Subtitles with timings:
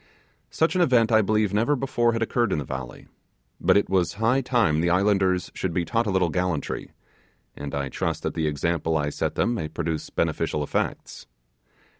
[0.49, 3.05] Such an event I believe never before had occurred in the valley;
[3.59, 6.93] but it was high time the islanders should be taught a little gallantry,
[7.55, 11.27] and I trust that the example I set them may produce beneficial effects.